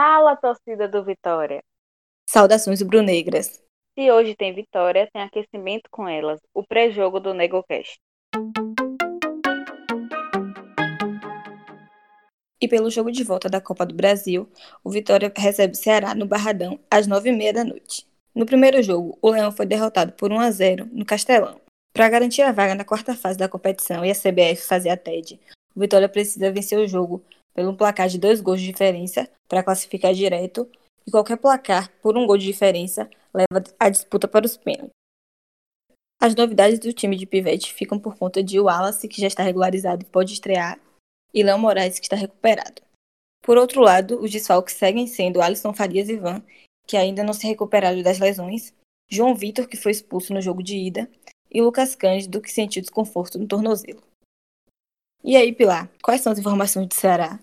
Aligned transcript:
Fala, 0.00 0.36
torcida 0.36 0.86
do 0.86 1.02
Vitória! 1.02 1.60
Saudações 2.30 2.80
rubro-negras! 2.80 3.60
Se 3.98 4.08
hoje 4.12 4.36
tem 4.36 4.54
vitória, 4.54 5.08
tem 5.12 5.20
aquecimento 5.20 5.90
com 5.90 6.06
elas, 6.08 6.38
o 6.54 6.62
pré-jogo 6.62 7.18
do 7.18 7.34
NegoCast. 7.34 7.98
E 12.60 12.68
pelo 12.68 12.88
jogo 12.90 13.10
de 13.10 13.24
volta 13.24 13.48
da 13.48 13.60
Copa 13.60 13.84
do 13.84 13.92
Brasil, 13.92 14.48
o 14.84 14.90
Vitória 14.92 15.32
recebe 15.36 15.72
o 15.72 15.76
Ceará 15.76 16.14
no 16.14 16.26
Barradão 16.26 16.78
às 16.88 17.08
nove 17.08 17.30
e 17.30 17.32
meia 17.32 17.52
da 17.52 17.64
noite. 17.64 18.06
No 18.32 18.46
primeiro 18.46 18.80
jogo, 18.84 19.18
o 19.20 19.30
Leão 19.30 19.50
foi 19.50 19.66
derrotado 19.66 20.12
por 20.12 20.30
1 20.30 20.38
a 20.38 20.50
0 20.52 20.88
no 20.92 21.04
Castelão. 21.04 21.60
Para 21.92 22.08
garantir 22.08 22.42
a 22.42 22.52
vaga 22.52 22.76
na 22.76 22.84
quarta 22.84 23.16
fase 23.16 23.36
da 23.36 23.48
competição 23.48 24.04
e 24.04 24.12
a 24.12 24.14
CBF 24.14 24.62
fazer 24.64 24.90
a 24.90 24.96
TED, 24.96 25.40
o 25.74 25.80
Vitória 25.80 26.08
precisa 26.08 26.52
vencer 26.52 26.78
o 26.78 26.86
jogo 26.86 27.20
pelo 27.58 27.74
placar 27.74 28.08
de 28.08 28.20
dois 28.20 28.40
gols 28.40 28.60
de 28.60 28.68
diferença 28.68 29.28
para 29.48 29.64
classificar 29.64 30.14
direto, 30.14 30.70
e 31.04 31.10
qualquer 31.10 31.36
placar 31.36 31.90
por 32.00 32.16
um 32.16 32.24
gol 32.24 32.38
de 32.38 32.46
diferença 32.46 33.10
leva 33.34 33.64
a 33.80 33.88
disputa 33.88 34.28
para 34.28 34.46
os 34.46 34.56
pênaltis. 34.56 34.92
As 36.22 36.36
novidades 36.36 36.78
do 36.78 36.92
time 36.92 37.16
de 37.16 37.26
pivete 37.26 37.74
ficam 37.74 37.98
por 37.98 38.16
conta 38.16 38.44
de 38.44 38.60
Wallace, 38.60 39.08
que 39.08 39.20
já 39.20 39.26
está 39.26 39.42
regularizado 39.42 40.04
e 40.04 40.08
pode 40.08 40.34
estrear, 40.34 40.78
e 41.34 41.42
Léo 41.42 41.58
Moraes, 41.58 41.98
que 41.98 42.04
está 42.04 42.14
recuperado. 42.14 42.80
Por 43.42 43.58
outro 43.58 43.80
lado, 43.80 44.22
os 44.22 44.30
desfalques 44.30 44.76
seguem 44.76 45.08
sendo 45.08 45.42
Alisson 45.42 45.74
Farias 45.74 46.08
e 46.08 46.16
Van, 46.16 46.40
que 46.86 46.96
ainda 46.96 47.24
não 47.24 47.32
se 47.32 47.44
recuperaram 47.44 48.00
das 48.02 48.20
lesões, 48.20 48.72
João 49.10 49.34
Vitor, 49.34 49.66
que 49.66 49.76
foi 49.76 49.90
expulso 49.90 50.32
no 50.32 50.40
jogo 50.40 50.62
de 50.62 50.76
ida, 50.76 51.10
e 51.50 51.60
Lucas 51.60 51.96
Cândido, 51.96 52.40
que 52.40 52.52
sentiu 52.52 52.80
desconforto 52.80 53.36
no 53.36 53.48
tornozelo. 53.48 54.00
E 55.24 55.36
aí, 55.36 55.52
Pilar, 55.52 55.90
quais 56.00 56.20
são 56.20 56.32
as 56.32 56.38
informações 56.38 56.86
do 56.86 56.94
Ceará? 56.94 57.40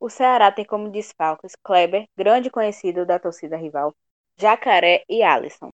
O 0.00 0.08
Ceará 0.08 0.50
tem 0.50 0.64
como 0.64 0.88
desfalques 0.88 1.54
Kleber, 1.62 2.08
grande 2.16 2.50
conhecido 2.50 3.04
da 3.04 3.18
torcida 3.18 3.54
rival, 3.54 3.94
Jacaré 4.38 5.04
e 5.06 5.22
Alisson. 5.22 5.68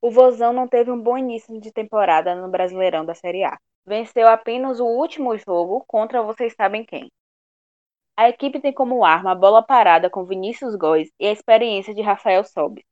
O 0.00 0.08
Vozão 0.08 0.52
não 0.52 0.68
teve 0.68 0.92
um 0.92 1.02
bom 1.02 1.18
início 1.18 1.60
de 1.60 1.72
temporada 1.72 2.36
no 2.36 2.48
Brasileirão 2.48 3.04
da 3.04 3.12
Série 3.12 3.42
A. 3.42 3.58
Venceu 3.84 4.28
apenas 4.28 4.78
o 4.78 4.86
último 4.86 5.36
jogo 5.36 5.84
contra 5.84 6.22
vocês 6.22 6.54
sabem 6.54 6.84
quem. 6.84 7.10
A 8.16 8.28
equipe 8.28 8.60
tem 8.60 8.72
como 8.72 9.04
arma 9.04 9.32
a 9.32 9.34
bola 9.34 9.64
parada 9.64 10.08
com 10.08 10.24
Vinícius 10.24 10.76
Góes 10.76 11.10
e 11.18 11.26
a 11.26 11.32
experiência 11.32 11.92
de 11.92 12.02
Rafael 12.02 12.44
Sobis. 12.44 12.84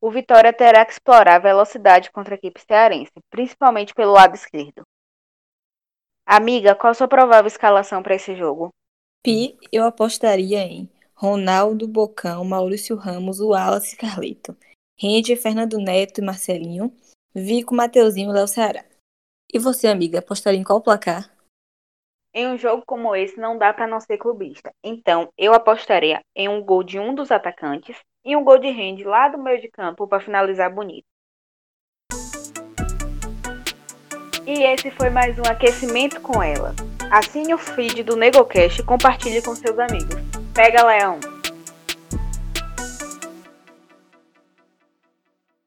O 0.00 0.12
Vitória 0.12 0.52
terá 0.52 0.84
que 0.84 0.92
explorar 0.92 1.34
a 1.34 1.40
velocidade 1.40 2.12
contra 2.12 2.34
a 2.34 2.38
equipe 2.38 2.60
cearense, 2.60 3.10
principalmente 3.28 3.92
pelo 3.92 4.12
lado 4.12 4.36
esquerdo. 4.36 4.82
Amiga, 6.24 6.76
qual 6.76 6.92
a 6.92 6.94
sua 6.94 7.08
provável 7.08 7.48
escalação 7.48 8.00
para 8.00 8.14
esse 8.14 8.36
jogo? 8.36 8.72
Pi, 9.22 9.58
eu 9.72 9.84
apostaria 9.84 10.60
em 10.60 10.88
Ronaldo, 11.14 11.88
Bocão, 11.88 12.44
Maurício 12.44 12.94
Ramos, 12.96 13.40
Wallace 13.40 13.94
e 13.94 13.98
Carlito. 13.98 14.56
Rende, 14.96 15.34
Fernando 15.34 15.78
Neto 15.78 16.20
e 16.20 16.24
Marcelinho. 16.24 16.92
Vico, 17.34 17.74
Mateuzinho 17.74 18.30
e 18.30 18.32
Léo 18.32 18.46
Ceará. 18.46 18.84
E 19.52 19.58
você, 19.58 19.88
amiga, 19.88 20.20
apostaria 20.20 20.58
em 20.58 20.64
qual 20.64 20.80
placar? 20.80 21.30
Em 22.32 22.46
um 22.46 22.56
jogo 22.56 22.84
como 22.86 23.16
esse, 23.16 23.38
não 23.40 23.58
dá 23.58 23.72
para 23.72 23.86
não 23.86 24.00
ser 24.00 24.18
clubista. 24.18 24.70
Então, 24.84 25.28
eu 25.36 25.52
apostaria 25.52 26.20
em 26.36 26.48
um 26.48 26.62
gol 26.62 26.84
de 26.84 26.98
um 26.98 27.14
dos 27.14 27.30
atacantes 27.30 27.96
e 28.24 28.36
um 28.36 28.44
gol 28.44 28.58
de 28.58 28.70
rende 28.70 29.02
lá 29.02 29.28
do 29.28 29.38
meio 29.38 29.60
de 29.60 29.68
campo 29.68 30.06
para 30.06 30.20
finalizar 30.20 30.72
bonito. 30.72 31.06
E 34.46 34.62
esse 34.62 34.90
foi 34.92 35.10
mais 35.10 35.38
um 35.38 35.42
aquecimento 35.42 36.20
com 36.20 36.42
ela. 36.42 36.74
Assine 37.10 37.54
o 37.54 37.58
feed 37.58 38.02
do 38.02 38.16
NegoCast 38.16 38.80
e 38.80 38.84
compartilhe 38.84 39.40
com 39.40 39.54
seus 39.54 39.78
amigos. 39.78 40.16
Pega, 40.52 40.84
Leão! 40.84 41.18